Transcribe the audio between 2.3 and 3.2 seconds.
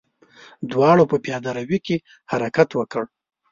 حرکت وکړ.